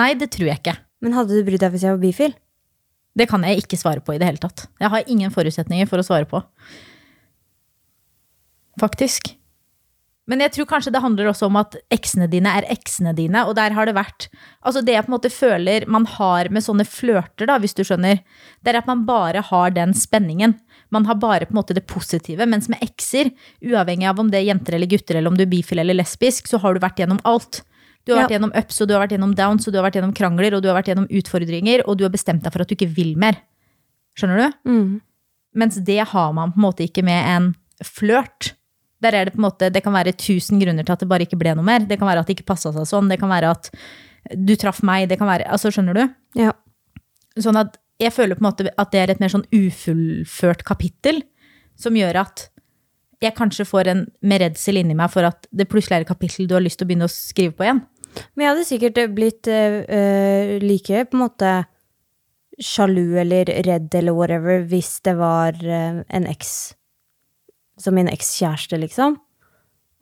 [0.00, 0.78] Nei, det tror jeg ikke.
[1.04, 2.36] Men hadde du brydd deg hvis jeg var bifil?
[3.18, 4.68] Det kan jeg ikke svare på i det hele tatt.
[4.80, 6.40] Jeg har ingen forutsetninger for å svare på.
[8.80, 9.34] Faktisk.
[10.30, 13.56] Men jeg tror kanskje det handler også om at eksene dine er eksene dine, og
[13.58, 14.28] der har det vært
[14.62, 17.82] Altså det jeg på en måte føler man har med sånne flørter, da, hvis du
[17.82, 18.20] skjønner,
[18.62, 20.54] det er at man bare har den spenningen.
[20.94, 23.32] Man har bare på en måte det positive, mens med ekser,
[23.64, 26.46] uavhengig av om det er jenter eller gutter, eller om du er bifil eller lesbisk,
[26.50, 27.64] så har du vært gjennom alt.
[28.06, 28.26] Du har Ja.
[28.26, 30.54] vært gjennom ups, og du har vært gjennom downs, og du har vært gjennom krangler,
[30.56, 32.88] og du har vært gjennom utfordringer, og du har bestemt deg for at du ikke
[32.94, 33.36] vil mer.
[34.18, 34.70] Skjønner du?
[34.70, 35.00] Mm.
[35.54, 38.52] Mens det har man på en måte ikke med en flørt.
[39.02, 41.24] Der er det på en måte, det kan være tusen grunner til at det bare
[41.26, 41.80] ikke ble noe mer.
[41.80, 43.08] Det kan være at det ikke passa seg sånn.
[43.08, 43.70] Det kan være at
[44.36, 45.08] du traff meg.
[45.08, 46.14] Det kan være, altså Skjønner du?
[46.40, 46.52] Ja.
[47.38, 51.22] Sånn at jeg føler på en måte at det er et mer sånn ufullført kapittel,
[51.76, 52.48] som gjør at
[53.20, 56.48] jeg kanskje får en mer redsel inni meg for at det plutselig er et kapittel
[56.48, 57.82] du har lyst til å begynne å skrive på igjen.
[58.34, 61.52] Men jeg hadde sikkert blitt eh, eh, like på en måte
[62.60, 66.74] sjalu eller redd eller whatever hvis det var øh, en eks
[67.80, 69.14] som min ekskjæreste, liksom.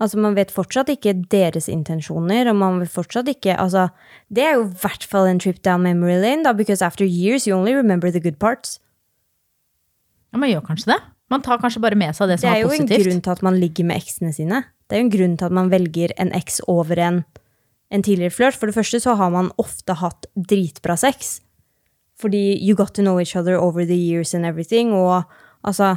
[0.02, 3.88] Altså, man vet fortsatt ikke deres intensjoner, og man vet fortsatt ikke Altså,
[4.31, 7.46] det er jo i hvert fall en trip down memory lane, da, because after years
[7.46, 8.81] you only remember the good parts.
[10.33, 11.00] Ja, Man gjør kanskje det.
[11.28, 12.88] Man tar kanskje bare med seg det Det som er positivt.
[12.88, 14.62] Det er jo en grunn til at man ligger med eksene sine.
[14.88, 17.24] Det er jo en grunn til at man velger en eks over en,
[17.92, 18.56] en tidligere flørt.
[18.56, 21.40] For det første så har man ofte hatt dritbra sex.
[22.18, 24.92] Fordi you got to know each other over the years and everything.
[24.92, 25.22] Og
[25.64, 25.96] altså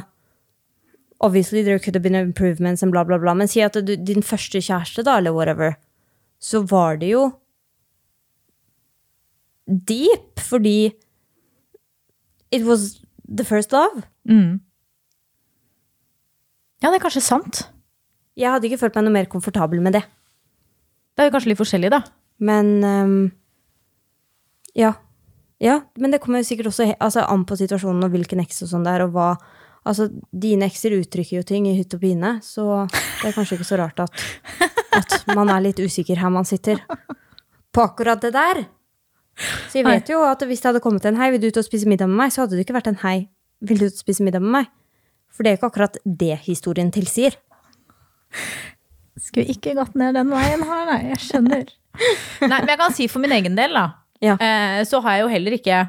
[1.22, 3.32] Obviously there could have been improvements and bla, bla, bla.
[3.34, 5.76] Men si at du, din første kjæreste, da, eller whatever,
[6.40, 7.30] så var det jo
[9.86, 10.92] deep, fordi
[12.50, 13.00] it was
[13.36, 14.02] the first love.
[14.24, 14.60] Mm.
[16.82, 17.62] Ja, det er kanskje sant.
[18.38, 20.02] Jeg hadde ikke følt meg noe mer komfortabel med det.
[21.12, 22.02] Det er jo kanskje litt forskjellig, da.
[22.42, 23.16] Men um,
[24.78, 24.94] ja.
[25.62, 28.72] Ja, men det kommer jo sikkert også altså, an på situasjonen og hvilken eks og
[28.72, 29.34] sånn det er, og hva
[29.82, 33.66] Altså, dine ekser uttrykker jo ting i hytt og pine, så det er kanskje ikke
[33.66, 34.20] så rart at,
[34.94, 36.78] at man er litt usikker her man sitter.
[37.74, 38.60] På akkurat det der.
[39.72, 41.66] Så jeg vet jo at hvis det hadde kommet en hei, vil du ut og
[41.66, 43.16] spise middag med meg, så hadde det ikke vært en hei,
[43.58, 44.70] vil du ut og spise middag med meg?
[45.32, 47.36] For det er jo ikke akkurat det historien tilsier.
[49.20, 51.00] Skulle ikke gått ned den veien her, nei.
[51.12, 51.72] Jeg skjønner.
[52.40, 53.82] Nei, men jeg kan si for min egen del, da.
[54.24, 54.38] Ja.
[54.40, 55.80] Eh, så har jeg jo heller ikke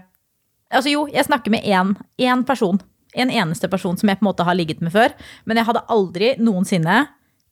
[0.73, 2.79] Altså jo, jeg snakker med én, én person.
[3.13, 5.13] En eneste person som jeg på en måte har ligget med før.
[5.45, 6.95] Men jeg hadde aldri noensinne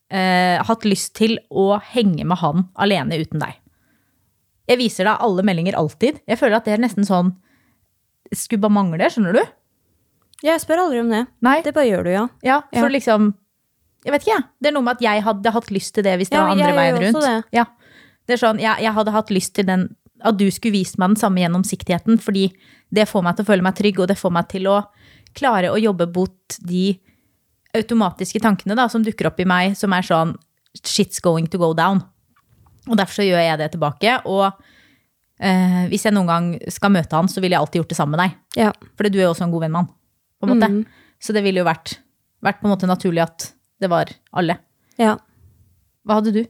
[0.10, 3.60] eh, hatt lyst til å henge med han alene uten deg.
[4.72, 6.18] Jeg viser deg alle meldinger alltid.
[6.26, 7.34] Jeg føler at det er nesten sånn
[8.32, 9.42] Skulle bare mangle, skjønner du?
[10.44, 11.26] Jeg spør aldri om det.
[11.46, 11.62] Nei.
[11.62, 12.28] Det bare gjør du, ja.
[12.44, 12.96] Ja, for Ja.
[12.98, 13.34] liksom
[14.04, 14.44] Jeg vet ikke, jeg.
[14.62, 16.52] Det er noe med at jeg hadde hatt lyst til det hvis det Ja, var
[16.56, 17.22] andre veien rundt.
[17.22, 17.44] det.
[17.54, 17.66] Ja.
[18.28, 21.10] Det er sånn, jeg, jeg hadde hatt lyst til den At du skulle vist meg
[21.10, 22.52] den samme gjennomsiktigheten, fordi
[22.94, 24.76] det får meg til å føle meg trygg, og det får meg til å
[25.34, 27.00] klare å jobbe bort de
[27.74, 30.36] automatiske tankene da, som dukker opp i meg, som er sånn
[30.86, 32.04] Shit's going to go down.
[32.88, 34.14] Og derfor så gjør jeg det tilbake.
[34.30, 34.54] Og
[35.42, 38.16] eh, hvis jeg noen gang skal møte han, så ville jeg alltid gjort det sammen
[38.18, 38.38] med deg.
[38.68, 38.72] Ja.
[38.98, 39.92] Fordi du er jo også en god venn med han.
[40.42, 40.70] På en måte.
[41.22, 42.00] Så det ville jo vært,
[42.42, 43.52] vært på en måte naturlig at
[43.82, 44.60] det var alle.
[45.02, 45.18] ja.
[46.02, 46.42] Hva hadde du?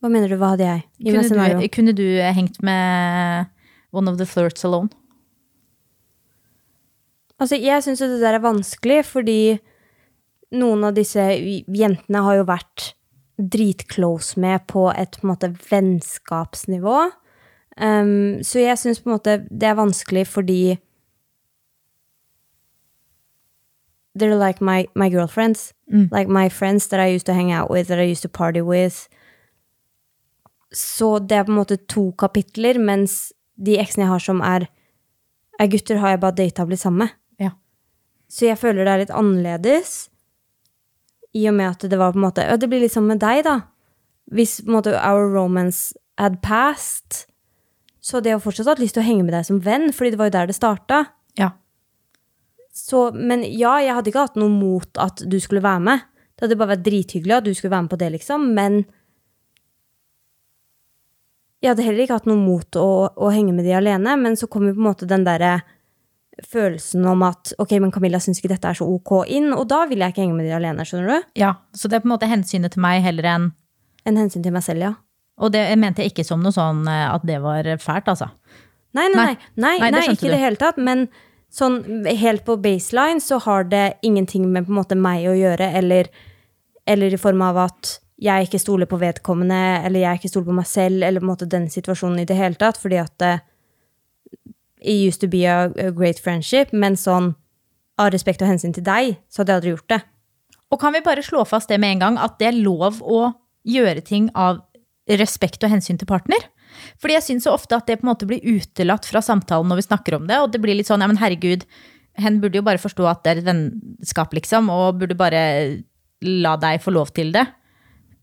[0.00, 0.82] Hva mener du, hva hadde jeg?
[1.00, 3.48] Kunne du, kunne du hengt med
[3.96, 4.92] One of the Flirts Alone?
[7.40, 9.40] Altså, jeg syns jo det der er vanskelig, fordi
[10.60, 12.90] noen av disse jentene har jo vært
[13.40, 16.98] dritclose med på et på en måte vennskapsnivå.
[17.80, 20.76] Um, så jeg syns på en måte det er vanskelig fordi
[24.14, 25.72] They're like my, my girlfriends.
[26.10, 28.60] Like my friends that I used to hang out with, that I used to party
[28.60, 29.08] with.
[30.72, 34.68] Så det er på en måte to kapitler, mens de eksene jeg har som er,
[35.58, 37.16] er gutter, har jeg bare data og blitt sammen med.
[37.42, 37.50] Ja.
[38.30, 40.08] Så jeg føler det er litt annerledes.
[41.34, 43.20] I og med at det var på en måte Ja, det blir litt sånn med
[43.22, 43.60] deg, da.
[44.30, 47.24] Hvis på en måte our romance had passed,
[48.00, 50.20] så hadde jeg fortsatt hatt lyst til å henge med deg som venn, fordi det
[50.20, 51.04] var jo der det starta.
[52.80, 56.06] Så, men ja, jeg hadde ikke hatt noe mot at du skulle være med.
[56.34, 58.46] Det hadde bare vært drithyggelig at du skulle være med på det, liksom.
[58.56, 58.78] Men
[61.60, 62.86] jeg hadde heller ikke hatt noe mot å,
[63.20, 64.14] å henge med de alene.
[64.20, 65.58] Men så kom jo på en måte den derre
[66.48, 69.82] følelsen om at ok, men Camilla syns ikke dette er så ok inn, og da
[69.90, 71.26] vil jeg ikke henge med de alene, skjønner du?
[71.42, 71.50] ja.
[71.76, 73.50] Så det er på en måte hensynet til meg heller enn
[74.08, 74.94] En hensyn til meg selv, ja.
[75.44, 78.30] Og det mente jeg ikke som noe sånn eh, at det var fælt, altså.
[78.96, 79.34] Nei, nei, nei, Nei.
[79.36, 80.80] nei, Nei, nei, det ikke i det hele tatt.
[80.80, 81.04] Men
[81.50, 85.72] sånn helt på baseline så har det ingenting med på en måte meg å gjøre,
[85.80, 86.10] eller,
[86.86, 90.58] eller i form av at jeg ikke stoler på vedkommende, eller jeg ikke stoler på
[90.58, 93.38] meg selv, eller på en måte den situasjonen i det hele tatt, fordi at det
[94.80, 97.34] it used to be a, a great friendship, men sånn
[98.00, 100.00] av respekt og hensyn til deg, så hadde jeg aldri gjort det.
[100.70, 103.22] Og kan vi bare slå fast det med en gang, at det er lov å
[103.68, 104.62] gjøre ting av
[105.20, 106.46] respekt og hensyn til partner?
[107.00, 109.80] Fordi jeg syns så ofte at det på en måte blir utelatt fra samtalen når
[109.82, 111.64] vi snakker om det, og det blir litt sånn ja, men herregud,
[112.20, 115.42] hen burde jo bare forstå at det er et vennskap, liksom, og burde bare
[116.26, 117.46] la deg få lov til det.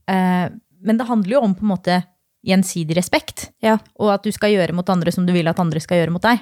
[0.08, 0.46] Eh,
[0.86, 1.96] men det handler jo om på en måte
[2.48, 3.78] gjensidig respekt, Ja.
[4.00, 6.22] og at du skal gjøre mot andre som du vil at andre skal gjøre mot
[6.22, 6.40] deg.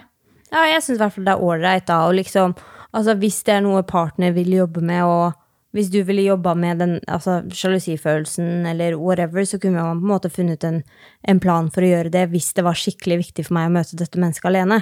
[0.52, 2.02] Ja, jeg syns i hvert fall det er ålreit, da.
[2.08, 2.54] Og liksom,
[2.94, 5.34] altså, hvis det er noe partner vil jobbe med, og
[5.76, 10.14] hvis du ville jobba med den altså, sjalusifølelsen eller whatever, så kunne man på en
[10.14, 10.80] måte funnet en,
[11.28, 14.00] en plan for å gjøre det hvis det var skikkelig viktig for meg å møte
[14.00, 14.82] dette mennesket alene.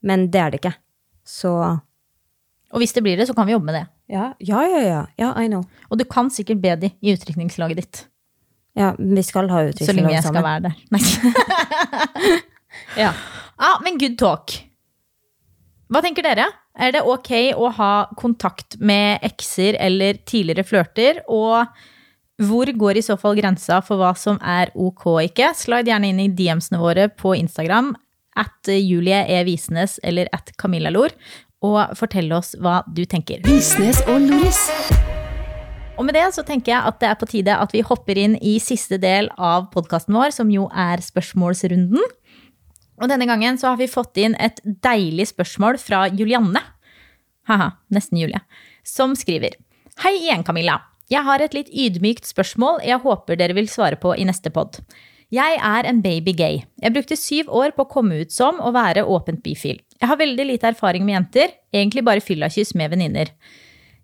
[0.00, 0.72] Men det er det ikke.
[1.28, 1.52] Så
[2.72, 3.86] Og hvis det blir det, så kan vi jobbe med det.
[4.16, 4.80] ja, ja, ja.
[4.86, 5.66] Ja, ja I know.
[5.90, 8.06] Og du kan sikkert be de i utdrikningslaget ditt.
[8.78, 10.80] Ja, vi skal ha Så lenge jeg skal være der.
[10.94, 11.02] Nei.
[13.04, 13.12] ja.
[13.60, 14.56] Ah, men good talk.
[15.90, 16.48] Hva tenker dere?
[16.80, 21.20] Er det ok å ha kontakt med ekser eller tidligere flørter?
[21.28, 21.68] Og
[22.40, 25.50] hvor går i så fall grensa for hva som er ok og ikke?
[25.56, 27.92] Slide gjerne inn i DMs-ene våre på Instagram
[28.40, 29.42] at Julie E.
[29.44, 31.12] Visnes eller at Camilla Lor,
[31.60, 33.42] og fortell oss hva du tenker.
[33.44, 34.62] Visnes og Loris.
[36.00, 38.38] Og med det så tenker jeg at det er på tide at vi hopper inn
[38.40, 42.00] i siste del av podkasten vår, som jo er spørsmålsrunden.
[43.00, 46.60] Og denne gangen så har vi fått inn et deilig spørsmål fra Julianne.
[47.48, 48.42] Haha, nesten Julie.
[48.84, 49.56] Som skriver.
[50.04, 50.78] Hei igjen, Camilla.
[51.10, 54.78] Jeg har et litt ydmykt spørsmål jeg håper dere vil svare på i neste pod.
[55.30, 56.60] Jeg er en baby gay.
[56.82, 59.80] Jeg brukte syv år på å komme ut som og være åpent bifil.
[60.00, 63.32] Jeg har veldig lite erfaring med jenter, egentlig bare fyllakyss med venninner.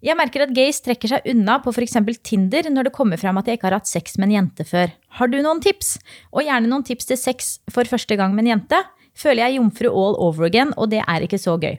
[0.05, 1.97] Jeg merker at gays trekker seg unna på f.eks.
[2.27, 4.93] Tinder når det kommer frem at jeg ikke har hatt sex med en jente før.
[5.17, 5.97] Har du noen tips?
[6.35, 8.83] Og gjerne noen tips til sex for første gang med en jente.
[9.17, 11.79] Føler jeg jomfru all over again, og det er ikke så gøy.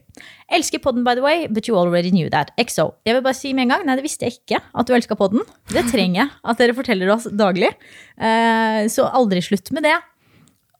[0.57, 2.49] Elsker podden, by the way, but you already knew that.
[2.57, 2.95] XO.
[3.05, 5.13] Jeg vil bare si med en gang, nei, det visste jeg ikke at du elska
[5.19, 5.43] podden.
[5.69, 7.69] Det trenger jeg at dere forteller oss daglig.
[8.17, 9.93] Eh, Så aldri slutt med det.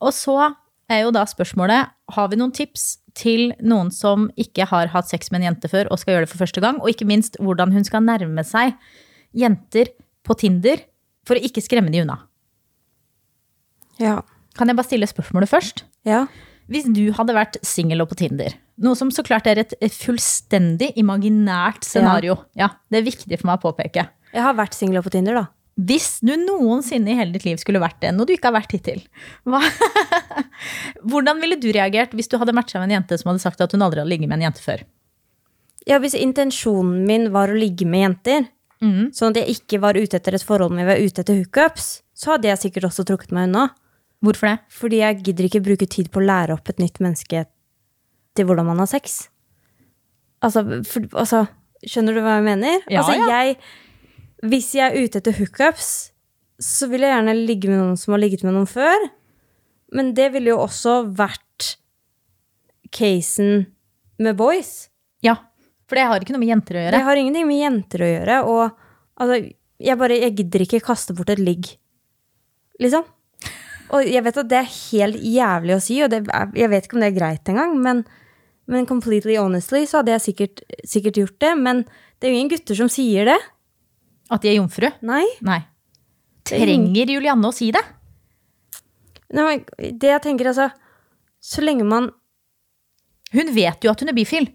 [0.01, 0.55] Og så
[0.89, 5.29] er jo da spørsmålet, har vi noen tips til noen som ikke har hatt sex
[5.29, 7.73] med en jente før og skal gjøre det for første gang, og ikke minst hvordan
[7.75, 8.73] hun skal nærme seg
[9.37, 9.93] jenter
[10.25, 10.81] på Tinder
[11.27, 12.17] for å ikke skremme de unna.
[14.01, 14.21] Ja.
[14.57, 15.85] Kan jeg bare stille spørsmålet først?
[16.07, 16.27] ja.
[16.67, 18.51] Hvis du hadde vært singel og på Tinder,
[18.83, 22.73] noe som så klart er et fullstendig imaginært scenario, ja.
[22.91, 24.03] det er viktig for meg å påpeke.
[24.33, 25.45] Jeg har vært singel på Tinder, da.
[25.77, 28.75] Hvis du noensinne i hele ditt liv skulle vært det, noe du ikke har vært
[28.75, 28.99] hittil,
[29.47, 29.61] hva?
[31.09, 33.71] hvordan ville du reagert hvis du hadde matcha med en jente som hadde sagt at
[33.71, 34.83] hun aldri hadde ligget med en jente før?
[35.87, 38.47] Ja, hvis intensjonen min var å ligge med jenter,
[39.15, 41.87] sånn at jeg ikke var ute etter et forhold, men jeg var ute etter hookups,
[42.17, 43.69] så hadde jeg sikkert også trukket meg unna.
[44.25, 44.57] Hvorfor det?
[44.73, 47.45] Fordi jeg gidder ikke bruke tid på å lære opp et nytt menneske
[48.37, 49.27] til hvordan man har sex.
[50.45, 51.45] Altså, for, altså
[51.85, 52.81] skjønner du hva jeg mener?
[52.89, 53.41] Ja, altså, ja.
[53.41, 55.91] jeg Hvis jeg er ute etter hookups,
[56.61, 59.07] så vil jeg gjerne ligge med noen som har ligget med noen før.
[59.93, 61.75] Men det ville jo også vært
[62.93, 63.67] casen
[64.21, 64.89] med boys.
[65.25, 65.37] Ja,
[65.87, 66.95] for det har ikke noe med jenter å gjøre.
[66.97, 68.39] Det har ingenting med jenter å gjøre.
[68.49, 68.63] Og
[69.21, 69.39] altså,
[69.77, 71.69] jeg bare Jeg gidder ikke kaste bort et ligg.
[72.81, 73.05] Liksom.
[73.95, 76.87] Og jeg vet at det er helt jævlig å si, og det er, jeg vet
[76.87, 78.07] ikke om det er greit engang, men
[78.67, 81.51] Men completely honestly så hadde jeg sikkert, sikkert gjort det.
[81.55, 81.85] Men
[82.19, 83.37] det er jo ingen gutter som sier det.
[84.29, 84.89] At de er jomfru?
[85.07, 85.23] Nei.
[85.39, 85.61] Nei.
[86.51, 87.83] er Trenger Julianne å si det?
[89.31, 90.69] Nei, men Det jeg tenker, altså
[91.43, 92.11] Så lenge man
[93.31, 94.49] Hun vet jo at hun er bifil.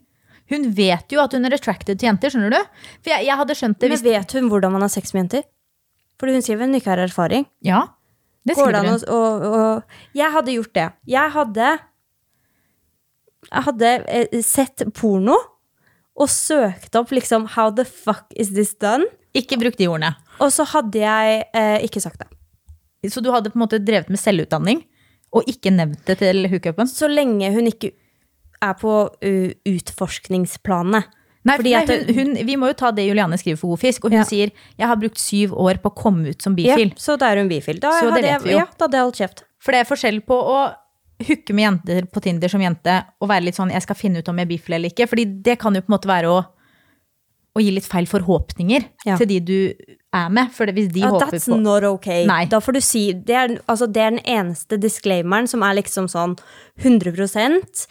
[0.53, 2.61] Hun vet jo at hun er attracted til jenter, skjønner du?
[3.01, 5.49] For jeg, jeg hadde skjønt det Men vet hun hvordan man har sex med jenter?
[6.21, 7.49] Fordi hun sier vel hun ikke har erfaring.
[7.65, 7.87] Ja,
[8.43, 9.23] det Går det an å
[10.19, 10.89] Jeg hadde gjort det.
[11.07, 11.71] Jeg hadde
[13.49, 15.39] Jeg hadde eh, sett porno
[16.13, 19.07] og søkt opp liksom How the fuck is this done?
[19.33, 20.13] Ikke bruk de ordene.
[20.45, 22.29] Og så hadde jeg eh, ikke sagt det.
[23.11, 24.85] Så du hadde på en måte drevet med selvutdanning
[25.33, 26.89] og ikke nevnt det til hookupen?
[26.91, 27.95] Så lenge hun ikke
[28.63, 31.09] er på uh, utforskningsplanet.
[31.45, 34.05] Nei, Fordi nei hun, hun, vi må jo ta det Juliane skriver for God fisk,
[34.05, 34.25] og hun Ja.
[34.25, 37.39] sier 'jeg har brukt syv år på å komme ut som Ja, så da er
[37.39, 37.81] hun bifil.
[37.81, 38.55] Da Så det hadde jeg.
[38.59, 39.43] Ja, da hadde jeg holdt kjeft.
[39.59, 40.75] For det er forskjell på å
[41.27, 44.29] hooke med jenter på Tinder som jente og være litt sånn 'jeg skal finne ut
[44.29, 46.47] om jeg er bifil eller ikke', fordi det kan jo på en måte være å,
[47.57, 49.17] å gi litt feil forhåpninger Ja.
[49.17, 49.73] til de du
[50.15, 50.51] er med.
[50.53, 52.25] For hvis de Ja, håper that's på not okay.
[52.27, 52.45] Nei.
[52.47, 56.07] Da får du si det er, altså, det er den eneste disclaimeren som er liksom
[56.09, 56.39] sånn
[56.81, 57.87] 100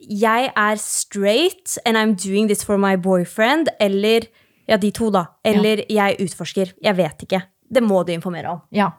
[0.00, 3.68] Jeg er straight, and I'm doing this for my boyfriend.
[3.80, 4.28] Eller
[4.70, 5.24] Ja, de to, da.
[5.44, 6.72] Eller jeg utforsker.
[6.82, 7.42] Jeg vet ikke.
[7.70, 8.60] Det må du informere om.
[8.70, 8.90] Ja.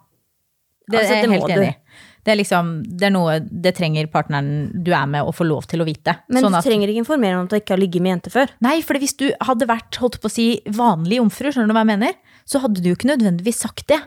[0.90, 1.54] Det Altså, er jeg helt du.
[1.62, 1.78] enig i.
[2.22, 4.50] Det er liksom, det er noe det trenger partneren
[4.84, 6.14] du er med, å få lov til å vite.
[6.30, 8.52] Men Sånn du trenger ikke informere om at du ikke har ligget med jenter før.
[8.62, 11.86] Nei, for hvis du hadde vært holdt på å si, vanlig jomfru, skjønner du hva
[11.86, 12.14] jeg mener?
[12.46, 14.00] så hadde du ikke nødvendigvis sagt det.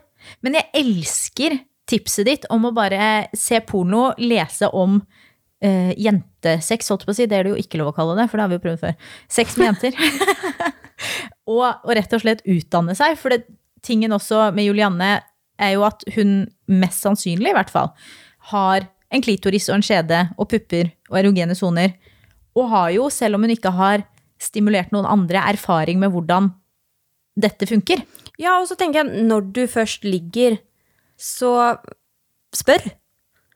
[0.45, 5.01] Men jeg elsker tipset ditt om å bare se porno, lese om
[5.65, 7.27] eh, jentesex, holdt jeg på å si.
[7.31, 8.83] Det er det jo ikke lov å kalle det, for det har vi jo prøvd
[8.83, 9.13] før.
[9.33, 9.99] Sex med jenter.
[11.53, 13.17] og, og rett og slett utdanne seg.
[13.21, 13.45] For det,
[13.85, 15.13] tingen også med Julianne
[15.63, 17.93] er jo at hun mest sannsynlig, i hvert fall,
[18.51, 21.95] har en klitoris og en skjede og pupper og erogene soner.
[22.59, 24.05] Og har jo, selv om hun ikke har
[24.43, 26.51] stimulert noen andre, erfaring med hvordan
[27.41, 28.03] dette funker.
[28.39, 30.59] Ja, og så tenker jeg, når du først ligger,
[31.19, 31.79] så
[32.55, 32.83] spør.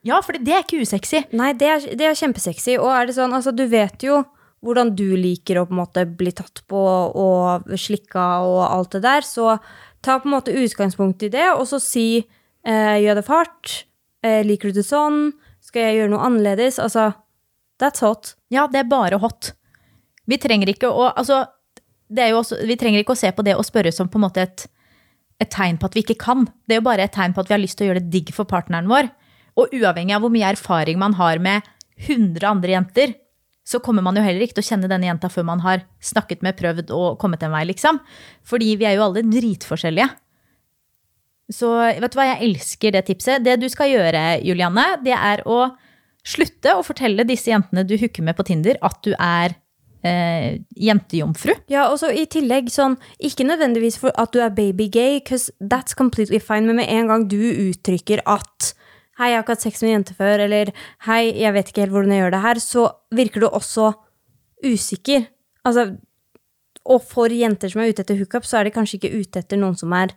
[0.09, 1.23] Ja, for det er ikke usexy.
[1.37, 2.79] Nei, det er, det er kjempesexy.
[2.81, 4.23] Og er det sånn, altså, du vet jo
[4.65, 9.05] hvordan du liker å på en måte bli tatt på og slikka og alt det
[9.05, 9.59] der, så
[10.03, 13.75] ta på en måte utgangspunkt i det, og så si eh, gjør det fart,
[14.27, 15.29] eh, liker du det sånn,
[15.63, 16.81] skal jeg gjøre noe annerledes?
[16.83, 17.13] Altså,
[17.83, 18.35] that's hot.
[18.55, 19.53] Ja, det er bare hot.
[20.29, 21.45] Vi trenger ikke å altså,
[22.09, 24.67] også, Vi trenger ikke å se på det og spørre som på en måte et,
[25.41, 26.47] et tegn på at vi ikke kan.
[26.67, 28.13] Det er jo bare et tegn på at vi har lyst til å gjøre det
[28.13, 29.11] digg for partneren vår.
[29.59, 31.67] Og uavhengig av hvor mye erfaring man har med
[32.07, 33.17] 100 andre jenter,
[33.69, 36.45] så kommer man jo heller ikke til å kjenne denne jenta før man har snakket
[36.47, 37.99] med, prøvd og kommet en vei, liksom.
[38.49, 40.09] Fordi vi er jo alle dritforskjellige.
[41.53, 43.45] Så vet du hva, jeg elsker det tipset.
[43.45, 45.67] Det du skal gjøre, Julianne, det er å
[46.29, 49.57] slutte å fortelle disse jentene du hooker med på Tinder, at du er
[50.07, 51.55] eh, jentejomfru.
[51.73, 55.53] Ja, og så i tillegg sånn, ikke nødvendigvis for at du er baby gay, because
[55.61, 58.73] that's completely fine, men med en gang du uttrykker at
[59.19, 60.71] hei, jeg har ikke hatt sex med en jente før, eller
[61.09, 62.85] hei, jeg vet ikke helt hvordan jeg gjør det her, så
[63.19, 63.91] virker du også
[64.67, 65.27] usikker.
[65.67, 65.89] Altså,
[66.89, 69.61] og for jenter som er ute etter hookup, så er de kanskje ikke ute etter
[69.61, 70.15] noen som er,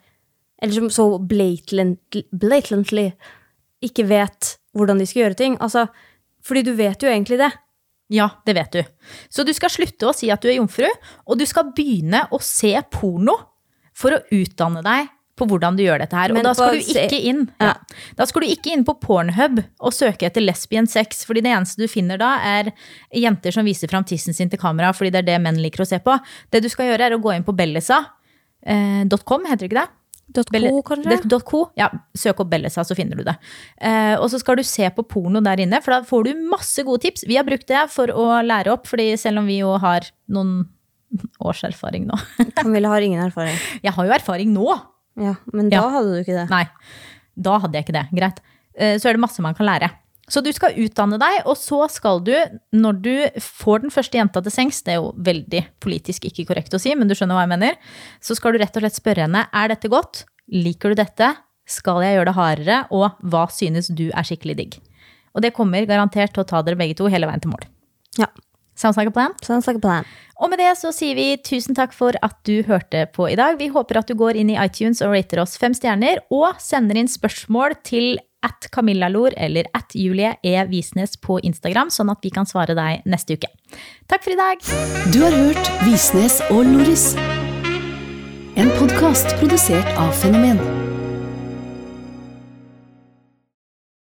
[0.62, 3.10] eller som så blatantly,
[3.82, 5.58] ikke vet hvordan de skal gjøre ting.
[5.64, 5.88] Altså,
[6.46, 7.50] fordi du vet jo egentlig det.
[8.12, 8.82] Ja, det vet du.
[9.32, 10.88] Så du skal slutte å si at du er jomfru,
[11.26, 13.38] og du skal begynne å se porno
[13.98, 15.10] for å utdanne deg
[15.42, 16.34] på hvordan du gjør dette her.
[16.36, 17.74] Men og da skal på du ikke inn ja.
[18.20, 21.82] Da skal du ikke inn på Pornhub og søke etter lesbian sex, fordi det eneste
[21.82, 22.72] du finner da, er
[23.18, 25.90] jenter som viser fram tissen sin til kamera, fordi det er det menn liker å
[25.90, 26.18] se på.
[26.54, 29.90] Det du skal gjøre, er å gå inn på bellesa.com, heter det ikke det?
[30.32, 31.40] .co, kanskje?
[31.44, 33.36] .co, ja, søk opp Bellesa, så finner du det.
[33.84, 36.86] Eh, og så skal du se på porno der inne, for da får du masse
[36.88, 37.26] gode tips.
[37.28, 40.64] Vi har brukt det for å lære opp, fordi selv om vi jo har noen
[41.44, 42.20] års erfaring nå.
[42.60, 43.58] Camilla har ingen erfaring.
[43.84, 44.70] Jeg har jo erfaring nå!
[45.22, 45.90] Ja, men da Ja.
[45.94, 46.50] hadde du ikke det.
[46.50, 46.66] Nei,
[47.38, 48.06] da hadde jeg ikke det.
[48.18, 48.40] Greit.
[48.76, 49.92] Eh, Så er det masse man kan lære.
[50.32, 52.32] Så du skal utdanne deg, og så skal du,
[52.72, 56.72] når du får den første jenta til sengs, det er jo veldig politisk ikke korrekt
[56.74, 57.76] å si, men du skjønner hva jeg mener,
[58.22, 61.34] så skal du rett og slett spørre henne er dette godt, liker du dette,
[61.68, 64.80] skal jeg gjøre det hardere, og hva synes du er skikkelig digg?
[65.36, 67.68] Og det kommer garantert til å ta dere begge to hele veien til mål.
[68.18, 68.28] Ja,
[68.82, 69.36] Sounds like a plan?
[69.46, 70.08] Sounds like a plan.
[70.42, 73.60] Og med det så sier vi tusen takk for at du hørte på i dag.
[73.60, 76.98] Vi håper at du går inn i iTunes og rater oss fem stjerner, og sender
[76.98, 80.56] inn spørsmål til at Camillalor eller at Julie E.
[80.72, 83.52] Visnes på Instagram, sånn at vi kan svare deg neste uke.
[84.10, 84.66] Takk for i dag!
[85.14, 87.12] Du har hørt Visnes og Loris.
[88.58, 90.60] En podkast produsert av Fenomen.